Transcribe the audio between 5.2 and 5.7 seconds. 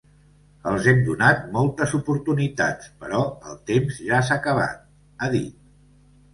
ha dit.